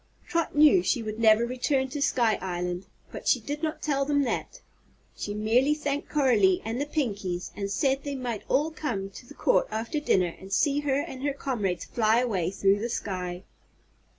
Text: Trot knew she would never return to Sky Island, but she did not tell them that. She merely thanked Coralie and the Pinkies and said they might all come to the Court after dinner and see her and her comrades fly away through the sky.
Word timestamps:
Trot 0.27 0.55
knew 0.55 0.81
she 0.81 1.03
would 1.03 1.19
never 1.19 1.45
return 1.45 1.87
to 1.89 2.01
Sky 2.01 2.39
Island, 2.41 2.87
but 3.11 3.27
she 3.27 3.39
did 3.39 3.61
not 3.61 3.83
tell 3.83 4.03
them 4.03 4.23
that. 4.23 4.59
She 5.15 5.35
merely 5.35 5.75
thanked 5.75 6.09
Coralie 6.09 6.59
and 6.65 6.81
the 6.81 6.87
Pinkies 6.87 7.51
and 7.55 7.69
said 7.69 8.01
they 8.03 8.15
might 8.15 8.41
all 8.49 8.71
come 8.71 9.11
to 9.11 9.27
the 9.27 9.35
Court 9.35 9.67
after 9.69 9.99
dinner 9.99 10.35
and 10.39 10.51
see 10.51 10.79
her 10.79 10.99
and 10.99 11.21
her 11.21 11.33
comrades 11.33 11.85
fly 11.85 12.17
away 12.19 12.49
through 12.49 12.79
the 12.79 12.89
sky. 12.89 13.43